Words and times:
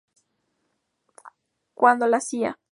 Cuando 1.75 2.07
la 2.07 2.21
Cía. 2.21 2.57